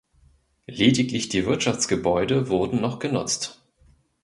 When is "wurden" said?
2.49-2.81